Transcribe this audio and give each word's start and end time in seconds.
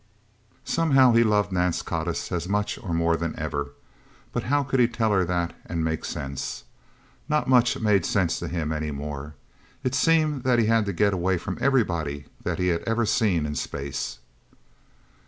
Somehow 0.65 1.11
he 1.13 1.23
loved 1.23 1.51
Nance 1.51 1.83
Codiss 1.83 2.31
as 2.31 2.49
much 2.49 2.79
or 2.81 2.91
more 2.91 3.15
than 3.15 3.37
ever. 3.37 3.69
But 4.33 4.45
how 4.45 4.63
could 4.63 4.79
he 4.79 4.87
tell 4.87 5.11
her 5.11 5.23
that 5.25 5.53
and 5.63 5.83
make 5.85 6.05
sense? 6.05 6.63
Not 7.29 7.47
much 7.47 7.79
made 7.79 8.03
sense 8.03 8.39
to 8.39 8.47
him 8.47 8.71
anymore. 8.71 9.35
It 9.83 9.93
seemed 9.93 10.41
that 10.41 10.57
he 10.57 10.65
had 10.65 10.87
to 10.87 10.91
get 10.93 11.13
away 11.13 11.37
from 11.37 11.59
everybody 11.61 12.25
that 12.43 12.57
he 12.57 12.69
had 12.69 12.81
ever 12.87 13.05
seen 13.05 13.45
in 13.45 13.53
space. 13.53 14.17